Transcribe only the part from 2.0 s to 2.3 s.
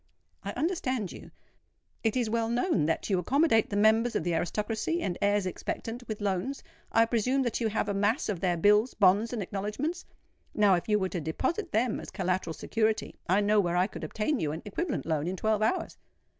It is